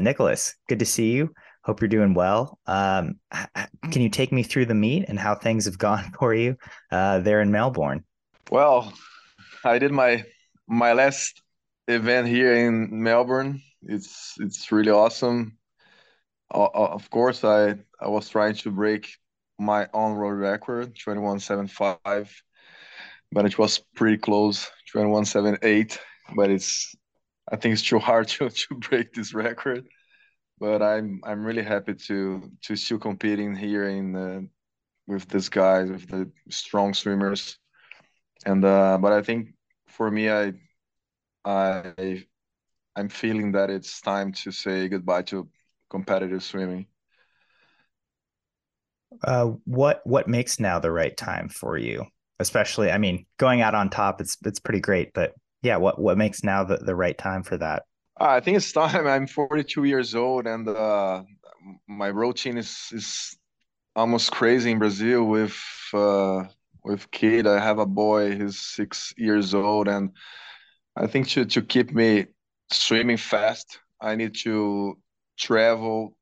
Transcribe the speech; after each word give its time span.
Nicholas, 0.00 0.54
good 0.68 0.78
to 0.78 0.84
see 0.84 1.12
you. 1.12 1.32
Hope 1.64 1.80
you're 1.80 1.88
doing 1.88 2.14
well. 2.14 2.58
Um, 2.66 3.16
can 3.90 4.00
you 4.00 4.08
take 4.08 4.32
me 4.32 4.42
through 4.42 4.66
the 4.66 4.74
meet 4.74 5.06
and 5.08 5.18
how 5.18 5.34
things 5.34 5.64
have 5.64 5.78
gone 5.88 6.12
for 6.18 6.34
you 6.34 6.56
uh, 6.90 7.18
there 7.20 7.40
in 7.40 7.50
Melbourne? 7.50 8.04
Well, 8.50 8.92
I 9.64 9.78
did 9.78 9.92
my 9.92 10.24
my 10.66 10.92
last 10.92 11.42
event 11.88 12.28
here 12.28 12.54
in 12.54 13.02
Melbourne. 13.02 13.60
It's 13.82 14.34
it's 14.38 14.70
really 14.72 14.90
awesome. 14.90 15.58
Uh, 16.52 16.68
of 16.72 17.10
course, 17.10 17.44
I 17.44 17.74
I 18.00 18.08
was 18.08 18.28
trying 18.28 18.54
to 18.54 18.70
break 18.70 19.10
my 19.58 19.88
own 19.92 20.14
world 20.14 20.38
record, 20.38 20.94
21.75, 20.94 22.30
but 23.32 23.44
it 23.44 23.58
was 23.58 23.80
pretty 23.94 24.16
close, 24.16 24.70
21.78. 24.94 25.98
But 26.36 26.50
it's 26.50 26.94
I 27.50 27.56
think 27.56 27.72
it's 27.72 27.82
too 27.82 27.98
hard 27.98 28.28
to, 28.38 28.48
to 28.48 28.74
break 28.74 29.12
this 29.12 29.34
record. 29.34 29.86
But 30.60 30.82
I'm 30.82 31.20
I'm 31.24 31.44
really 31.44 31.62
happy 31.62 31.94
to 31.94 32.50
to 32.62 32.76
still 32.76 32.98
competing 32.98 33.54
here 33.54 33.88
in 33.88 34.12
the, 34.12 34.48
with 35.06 35.28
these 35.28 35.48
guys, 35.48 35.90
with 35.90 36.08
the 36.08 36.30
strong 36.50 36.94
swimmers. 36.94 37.58
And 38.44 38.64
uh, 38.64 38.98
but 39.00 39.12
I 39.12 39.22
think 39.22 39.54
for 39.86 40.10
me, 40.10 40.30
I 40.30 40.54
I 41.44 42.24
I'm 42.96 43.08
feeling 43.08 43.52
that 43.52 43.70
it's 43.70 44.00
time 44.00 44.32
to 44.32 44.50
say 44.50 44.88
goodbye 44.88 45.22
to 45.22 45.48
competitive 45.90 46.42
swimming. 46.42 46.86
Uh, 49.22 49.52
what 49.64 50.00
what 50.04 50.28
makes 50.28 50.58
now 50.58 50.78
the 50.80 50.90
right 50.90 51.16
time 51.16 51.48
for 51.48 51.78
you? 51.78 52.04
Especially, 52.40 52.90
I 52.90 52.98
mean, 52.98 53.26
going 53.38 53.60
out 53.60 53.74
on 53.74 53.90
top, 53.90 54.20
it's 54.20 54.36
it's 54.44 54.60
pretty 54.60 54.80
great, 54.80 55.12
but 55.14 55.34
yeah, 55.62 55.76
what 55.76 56.00
what 56.00 56.18
makes 56.18 56.44
now 56.44 56.64
the, 56.64 56.76
the 56.76 56.94
right 56.94 57.16
time 57.16 57.42
for 57.42 57.56
that? 57.58 57.84
Uh, 58.20 58.28
I 58.28 58.40
think 58.40 58.56
it's 58.56 58.72
time. 58.72 59.06
I'm 59.14 59.26
42 59.26 59.84
years 59.84 60.14
old, 60.14 60.46
and 60.46 60.68
uh, 60.68 61.22
my 61.88 62.08
routine 62.08 62.58
is 62.58 62.88
is 62.92 63.36
almost 63.96 64.30
crazy 64.30 64.70
in 64.70 64.78
Brazil 64.78 65.24
with 65.24 65.56
uh, 65.92 66.44
with 66.84 67.10
kid. 67.10 67.46
I 67.46 67.58
have 67.58 67.78
a 67.78 67.86
boy. 67.86 68.36
He's 68.36 68.60
six 68.60 69.12
years 69.16 69.54
old, 69.54 69.88
and 69.88 70.10
I 70.96 71.06
think 71.06 71.28
to 71.28 71.44
to 71.44 71.62
keep 71.62 71.92
me 71.92 72.26
swimming 72.70 73.16
fast, 73.16 73.80
I 74.00 74.14
need 74.14 74.34
to 74.44 74.98
travel 75.36 76.16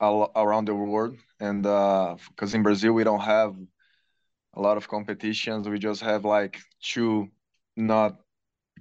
all 0.00 0.32
around 0.34 0.66
the 0.66 0.74
world, 0.74 1.16
and 1.40 1.62
because 1.62 2.54
uh, 2.54 2.56
in 2.56 2.62
Brazil 2.62 2.92
we 2.92 3.04
don't 3.04 3.20
have 3.20 3.54
a 4.54 4.60
lot 4.60 4.76
of 4.76 4.88
competitions. 4.88 5.68
We 5.68 5.78
just 5.78 6.00
have 6.02 6.24
like 6.24 6.60
two 6.82 7.28
not 7.76 8.23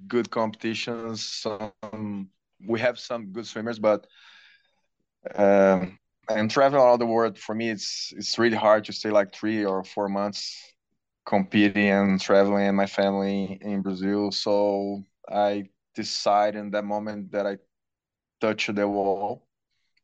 good 0.07 0.29
competitions. 0.29 1.25
Some 1.25 2.29
we 2.65 2.79
have 2.79 2.99
some 2.99 3.31
good 3.31 3.45
swimmers, 3.45 3.79
but 3.79 4.07
um, 5.35 5.97
and 6.29 6.49
traveling 6.49 6.81
around 6.81 6.99
the 6.99 7.05
world 7.05 7.37
for 7.37 7.55
me, 7.55 7.69
it's 7.69 8.13
it's 8.15 8.37
really 8.37 8.57
hard 8.57 8.85
to 8.85 8.93
stay 8.93 9.09
like 9.11 9.33
three 9.33 9.65
or 9.65 9.83
four 9.83 10.09
months 10.09 10.73
competing 11.25 11.89
and 11.89 12.19
traveling 12.19 12.67
and 12.67 12.77
my 12.77 12.85
family 12.85 13.57
in 13.61 13.81
Brazil. 13.81 14.31
So 14.31 15.03
I 15.29 15.69
decided 15.95 16.59
in 16.59 16.71
that 16.71 16.83
moment 16.85 17.31
that 17.31 17.45
I 17.47 17.57
touched 18.41 18.73
the 18.75 18.87
wall, 18.87 19.47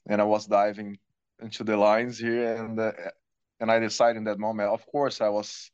and 0.07 0.21
I 0.21 0.25
was 0.25 0.45
diving 0.45 0.97
into 1.41 1.63
the 1.63 1.77
lines 1.77 2.17
here, 2.17 2.55
and 2.55 2.79
uh, 2.79 2.91
and 3.59 3.71
I 3.71 3.79
decided 3.79 4.17
in 4.17 4.23
that 4.25 4.39
moment. 4.39 4.69
Of 4.69 4.85
course, 4.87 5.21
I 5.21 5.29
was 5.29 5.71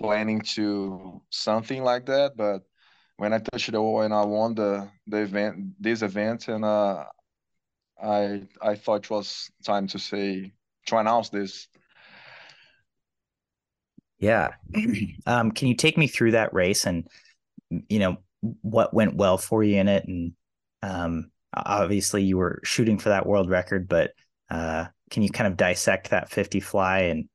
planning 0.00 0.40
to 0.54 1.20
something 1.30 1.82
like 1.82 2.06
that, 2.06 2.36
but 2.36 2.62
when 3.18 3.32
I 3.32 3.40
touched 3.40 3.70
the 3.70 3.82
wall 3.82 4.02
and 4.02 4.14
I 4.14 4.24
won 4.24 4.54
the 4.54 4.88
the 5.06 5.18
event, 5.18 5.74
this 5.78 6.02
event, 6.02 6.48
and 6.48 6.64
uh, 6.64 7.04
I 8.02 8.44
I 8.62 8.76
thought 8.76 9.04
it 9.04 9.10
was 9.10 9.50
time 9.64 9.86
to 9.88 9.98
say 9.98 10.52
to 10.86 10.96
announce 10.96 11.28
this. 11.28 11.68
Yeah, 14.18 14.50
um, 15.26 15.50
can 15.50 15.68
you 15.68 15.74
take 15.74 15.98
me 15.98 16.06
through 16.06 16.32
that 16.32 16.54
race 16.54 16.86
and 16.86 17.06
you 17.88 17.98
know 17.98 18.16
what 18.62 18.94
went 18.94 19.16
well 19.16 19.36
for 19.36 19.62
you 19.62 19.78
in 19.78 19.88
it, 19.88 20.04
and 20.06 20.32
um, 20.82 21.30
obviously 21.52 22.22
you 22.22 22.36
were 22.36 22.60
shooting 22.64 22.98
for 22.98 23.08
that 23.08 23.26
world 23.26 23.50
record, 23.50 23.88
but 23.88 24.12
uh, 24.48 24.86
can 25.10 25.24
you 25.24 25.30
kind 25.30 25.48
of 25.48 25.56
dissect 25.56 26.10
that 26.10 26.30
50 26.30 26.60
fly 26.60 27.00
and 27.00 27.28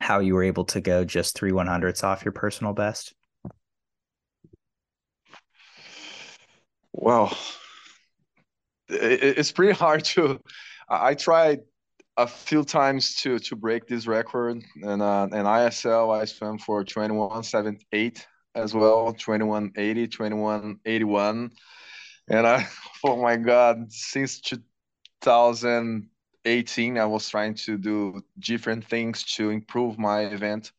how 0.00 0.20
you 0.20 0.34
were 0.34 0.42
able 0.42 0.64
to 0.64 0.80
go 0.80 1.04
just 1.04 1.34
three 1.36 1.52
100ths 1.52 2.02
off 2.02 2.24
your 2.24 2.32
personal 2.32 2.72
best? 2.72 3.14
Well, 6.98 7.36
it's 8.88 9.52
pretty 9.52 9.72
hard 9.78 10.02
to. 10.04 10.40
I 10.88 11.14
tried 11.14 11.60
a 12.16 12.26
few 12.26 12.64
times 12.64 13.16
to 13.16 13.38
to 13.38 13.54
break 13.54 13.86
this 13.86 14.06
record, 14.06 14.64
and 14.82 15.02
uh, 15.02 15.28
and 15.30 15.46
ISL 15.46 16.18
I 16.18 16.24
swam 16.24 16.56
for 16.58 16.82
21.78 16.84 18.24
as 18.54 18.72
well, 18.72 19.12
21.80, 19.12 20.08
21.81, 20.08 21.50
and 22.30 22.46
I 22.46 22.66
oh 23.04 23.20
my 23.20 23.36
god, 23.36 23.92
since 23.92 24.40
2018 24.40 26.98
I 26.98 27.04
was 27.04 27.28
trying 27.28 27.52
to 27.54 27.76
do 27.76 28.22
different 28.38 28.86
things 28.86 29.22
to 29.34 29.50
improve 29.50 29.98
my 29.98 30.20
event, 30.20 30.72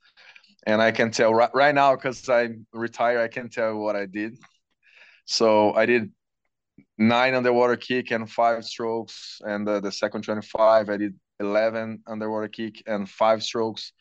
and 0.66 0.82
I 0.82 0.92
can 0.92 1.12
tell 1.12 1.32
right, 1.32 1.54
right 1.54 1.76
now 1.76 1.96
because 1.96 2.28
I'm 2.28 2.66
retired, 2.74 3.22
I 3.22 3.28
can 3.28 3.50
tell 3.50 3.78
what 3.78 3.96
I 3.96 4.08
did 4.08 4.40
so 5.28 5.74
I 5.74 5.86
did 5.86 6.12
nine 6.98 7.36
underwater 7.36 7.76
kick 7.76 8.12
and 8.12 8.30
five 8.30 8.64
strokes, 8.64 9.40
and 9.46 9.68
the, 9.68 9.82
the 9.82 9.92
second 9.92 10.24
25 10.24 10.90
I 10.90 10.98
did 10.98 11.14
11 11.40 12.02
underwater 12.08 12.48
kick 12.48 12.82
and 12.88 13.10
five 13.10 13.44
strokes. 13.44 13.92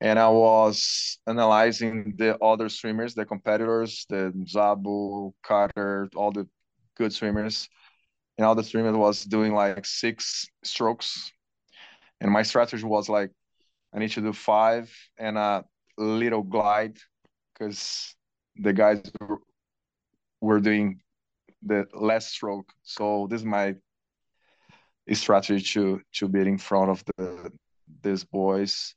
And 0.00 0.18
I 0.18 0.28
was 0.28 1.18
analyzing 1.26 2.14
the 2.16 2.38
other 2.38 2.68
swimmers, 2.68 3.14
the 3.14 3.26
competitors, 3.26 4.06
the 4.08 4.32
Szabo, 4.46 5.32
Carter, 5.42 6.08
all 6.14 6.30
the 6.30 6.48
good 6.96 7.12
swimmers. 7.12 7.68
And 8.38 8.46
all 8.46 8.54
the 8.54 8.64
swimmers 8.64 8.96
was 8.96 9.24
doing 9.24 9.52
like 9.52 9.84
six 9.84 10.46
strokes. 10.64 11.30
And 12.20 12.30
my 12.30 12.42
strategy 12.42 12.84
was 12.84 13.08
like, 13.08 13.30
I 13.92 13.98
need 13.98 14.12
to 14.12 14.22
do 14.22 14.32
five 14.32 14.90
and 15.18 15.36
a 15.36 15.64
little 15.98 16.42
glide 16.42 16.96
because 17.52 18.14
the 18.56 18.72
guys 18.72 19.02
we're 20.42 20.60
doing 20.60 21.00
the 21.62 21.86
last 21.94 22.28
stroke. 22.28 22.70
So 22.82 23.28
this 23.30 23.40
is 23.40 23.46
my 23.46 23.76
strategy 25.12 25.62
to 25.72 26.00
to 26.14 26.28
be 26.28 26.40
in 26.40 26.58
front 26.58 26.90
of 26.90 27.02
the 27.16 27.50
these 28.02 28.24
boys, 28.24 28.94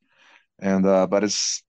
and 0.59 0.85
uh, 0.85 1.07
but 1.07 1.23
it's 1.23 1.63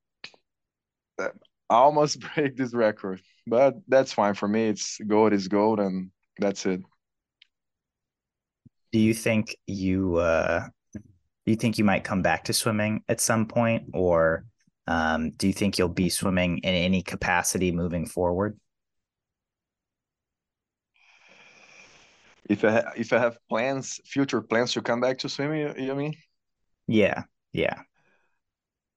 I 1.21 1.29
almost 1.69 2.21
break 2.35 2.57
this 2.57 2.75
record, 2.75 3.21
but 3.47 3.75
that's 3.87 4.13
fine 4.13 4.35
for 4.35 4.49
me. 4.49 4.69
It's 4.69 4.99
gold 5.07 5.33
is 5.33 5.47
gold, 5.47 5.79
and 5.79 6.11
that's 6.39 6.65
it. 6.67 6.81
Do 8.93 8.99
you 8.99 9.13
think 9.13 9.57
you 9.67 10.17
uh, 10.17 10.65
do 10.95 11.53
you 11.53 11.57
think 11.57 11.77
you 11.77 11.85
might 11.85 12.03
come 12.03 12.23
back 12.23 12.45
to 12.45 12.55
swimming 12.55 13.03
at 13.09 13.21
some 13.21 13.47
point, 13.47 13.91
or 13.93 14.47
um, 14.87 15.33
do 15.33 15.47
you 15.47 15.53
think 15.53 15.77
you'll 15.79 15.89
be 15.89 16.09
swimming 16.09 16.59
in 16.59 16.75
any 16.75 17.03
capacity 17.03 17.73
moving 17.73 18.07
forward? 18.07 18.59
If 22.49 22.65
I 22.65 22.93
if 22.97 23.13
I 23.13 23.19
have 23.19 23.39
plans, 23.49 24.01
future 24.05 24.41
plans 24.41 24.73
to 24.73 24.83
come 24.83 25.01
back 25.01 25.19
to 25.19 25.29
swimming, 25.29 25.61
you, 25.61 25.75
you 25.77 25.95
mean? 25.95 26.15
Yeah, 26.87 27.25
yeah. 27.53 27.83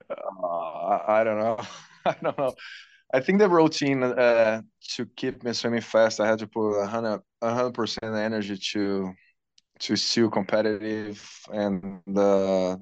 Uh, 0.10 1.00
I, 1.08 1.24
don't 1.24 1.40
know. 1.40 1.60
I 2.06 2.16
don't 2.22 2.38
know. 2.38 2.54
I 3.14 3.20
think 3.20 3.40
the 3.40 3.50
routine 3.50 4.04
uh, 4.04 4.62
to 4.96 5.06
keep 5.16 5.44
me 5.44 5.54
swimming 5.54 5.82
fast, 5.82 6.20
I 6.20 6.28
had 6.28 6.40
to 6.40 6.48
put 6.48 6.80
a 6.80 6.86
hundred 6.86 7.22
hundred 7.42 7.74
percent 7.74 8.16
energy 8.16 8.58
to 8.74 9.14
to 9.80 9.96
still 9.96 10.30
competitive, 10.30 11.28
and 11.52 12.02
uh, 12.16 12.76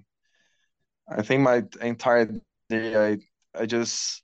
I 1.09 1.21
think 1.21 1.41
my 1.41 1.63
entire 1.81 2.29
day, 2.69 3.13
I 3.13 3.17
I 3.61 3.65
just 3.65 4.23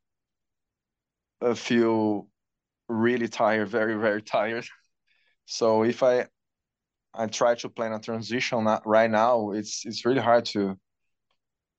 uh, 1.42 1.54
feel 1.54 2.28
really 2.90 3.30
tired, 3.30 3.70
very 3.70 3.96
very 3.96 4.22
tired. 4.36 4.66
So 5.46 5.84
if 5.84 6.04
I 6.04 6.28
I 7.16 7.28
try 7.28 7.56
to 7.56 7.70
plan 7.70 7.94
a 7.94 8.00
transition 8.00 8.66
right 8.86 9.10
now, 9.10 9.52
it's 9.52 9.86
it's 9.86 10.06
really 10.06 10.22
hard 10.22 10.46
to 10.46 10.78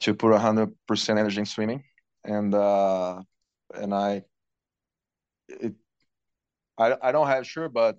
to 0.00 0.14
put 0.14 0.38
hundred 0.38 0.74
percent 0.86 1.18
energy 1.18 1.40
in 1.40 1.46
swimming, 1.46 1.84
and 2.24 2.54
uh, 2.54 3.22
and 3.74 3.94
I 3.94 4.22
it 5.48 5.74
I 6.78 6.96
I 7.02 7.12
don't 7.12 7.26
have 7.26 7.46
sure, 7.46 7.68
but 7.68 7.98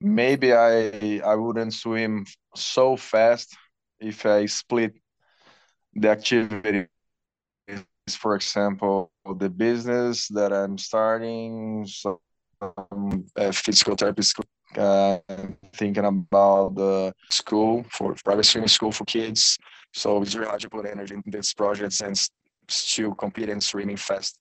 maybe 0.00 0.52
I 0.52 1.20
I 1.24 1.34
wouldn't 1.34 1.74
swim 1.74 2.26
so 2.54 2.96
fast 2.96 3.56
if 4.00 4.26
I 4.26 4.46
split 4.46 4.94
the 5.94 6.10
activity. 6.10 6.86
For 8.08 8.36
example, 8.36 9.10
the 9.38 9.50
business 9.50 10.28
that 10.28 10.52
I'm 10.52 10.78
starting, 10.78 11.86
some 11.86 12.18
uh, 13.36 13.50
physical 13.50 13.96
therapy 13.96 14.22
uh, 14.78 15.18
thinking 15.74 16.04
about 16.04 16.74
the 16.74 17.12
school 17.30 17.84
for 17.90 18.14
private 18.24 18.44
swimming 18.44 18.68
school 18.68 18.92
for 18.92 19.04
kids. 19.04 19.58
So 19.92 20.22
it's 20.22 20.34
really 20.34 20.48
hard 20.48 20.60
to 20.60 20.70
put 20.70 20.86
energy 20.86 21.14
into 21.14 21.30
these 21.30 21.54
projects 21.54 22.00
and 22.00 22.16
still 22.68 23.14
compete 23.14 23.48
in 23.48 23.60
swimming 23.60 23.96
fast. 23.96 24.38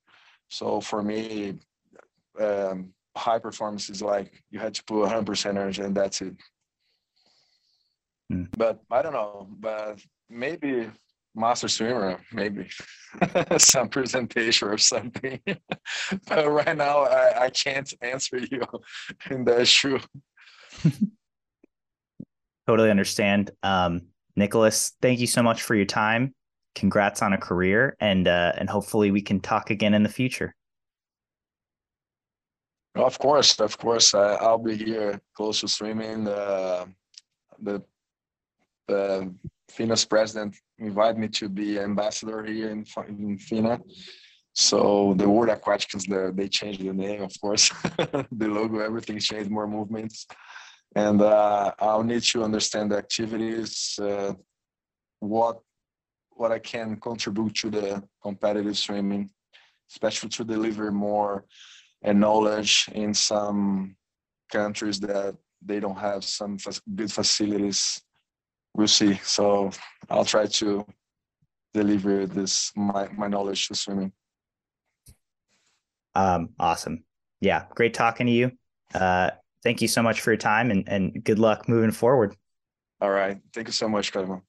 So 0.49 0.81
for 0.81 1.01
me, 1.01 1.59
um, 2.39 2.93
high 3.15 3.39
performance 3.39 3.89
is 3.89 4.01
like 4.01 4.43
you 4.51 4.59
had 4.59 4.73
to 4.75 4.83
put 4.83 5.07
100% 5.07 5.45
energy 5.45 5.81
and 5.81 5.95
that's 5.95 6.21
it. 6.21 6.35
Mm. 8.31 8.47
But 8.57 8.79
I 8.91 9.01
don't 9.01 9.13
know, 9.13 9.47
but 9.59 9.99
maybe 10.29 10.89
master 11.35 11.67
swimmer, 11.67 12.19
maybe 12.33 12.67
some 13.57 13.89
presentation 13.89 14.67
or 14.67 14.77
something. 14.77 15.39
but 16.27 16.49
right 16.49 16.75
now, 16.75 17.03
I, 17.03 17.45
I 17.45 17.49
can't 17.49 17.91
answer 18.01 18.37
you, 18.37 18.61
and 19.29 19.45
that's 19.45 19.71
true. 19.71 19.99
totally 22.67 22.89
understand. 22.89 23.51
Um, 23.63 24.07
Nicholas, 24.35 24.93
thank 25.01 25.19
you 25.19 25.27
so 25.27 25.43
much 25.43 25.61
for 25.61 25.75
your 25.75 25.85
time. 25.85 26.33
Congrats 26.73 27.21
on 27.21 27.33
a 27.33 27.37
career, 27.37 27.95
and 27.99 28.27
uh, 28.27 28.51
and 28.57 28.69
hopefully 28.69 29.11
we 29.11 29.21
can 29.21 29.39
talk 29.39 29.69
again 29.69 29.93
in 29.93 30.03
the 30.03 30.09
future. 30.09 30.53
Of 32.95 33.19
course, 33.19 33.59
of 33.59 33.77
course, 33.77 34.13
uh, 34.13 34.37
I'll 34.41 34.57
be 34.57 34.75
here 34.75 35.21
close 35.35 35.61
to 35.61 35.67
swimming. 35.67 36.27
Uh, 36.27 36.85
the 37.61 37.81
the 38.87 39.33
FINA's 39.69 40.05
president 40.05 40.55
invited 40.79 41.17
me 41.17 41.27
to 41.27 41.49
be 41.49 41.79
ambassador 41.79 42.43
here 42.43 42.69
in, 42.69 42.85
in 43.07 43.37
FINA. 43.37 43.79
So 44.53 45.13
the 45.17 45.27
World 45.27 45.49
Aquatics, 45.49 46.05
the, 46.05 46.31
they 46.33 46.47
changed 46.47 46.81
the 46.81 46.93
name, 46.93 47.21
of 47.21 47.33
course, 47.41 47.69
the 48.31 48.47
logo, 48.47 48.79
everything 48.79 49.19
changed, 49.19 49.51
more 49.51 49.67
movements. 49.67 50.27
And 50.95 51.21
uh, 51.21 51.73
I'll 51.79 52.03
need 52.03 52.23
to 52.23 52.43
understand 52.43 52.91
the 52.91 52.97
activities, 52.97 53.99
uh, 54.01 54.33
what 55.19 55.59
what 56.35 56.51
I 56.51 56.59
can 56.59 56.97
contribute 56.99 57.55
to 57.55 57.69
the 57.69 58.03
competitive 58.21 58.77
swimming, 58.77 59.29
especially 59.89 60.29
to 60.29 60.43
deliver 60.43 60.91
more 60.91 61.45
and 62.01 62.19
knowledge 62.19 62.89
in 62.93 63.13
some 63.13 63.95
countries 64.51 64.99
that 64.99 65.35
they 65.65 65.79
don't 65.79 65.97
have 65.97 66.23
some 66.23 66.57
good 66.93 67.11
facilities 67.11 68.01
we'll 68.75 68.87
see. 68.87 69.15
So 69.23 69.71
I'll 70.09 70.25
try 70.25 70.45
to 70.45 70.85
deliver 71.73 72.25
this 72.25 72.71
my 72.75 73.07
my 73.09 73.27
knowledge 73.27 73.67
to 73.67 73.75
swimming. 73.75 74.11
Um, 76.13 76.49
awesome. 76.59 77.03
Yeah, 77.41 77.65
great 77.75 77.93
talking 77.93 78.27
to 78.27 78.31
you. 78.31 78.51
Uh, 78.93 79.31
thank 79.63 79.81
you 79.81 79.87
so 79.87 80.01
much 80.01 80.21
for 80.21 80.31
your 80.31 80.37
time 80.37 80.71
and 80.71 80.87
and 80.87 81.23
good 81.23 81.39
luck 81.39 81.67
moving 81.67 81.91
forward. 81.91 82.35
All 83.01 83.11
right. 83.11 83.39
Thank 83.53 83.67
you 83.67 83.73
so 83.73 83.89
much, 83.89 84.11
Kevin. 84.11 84.41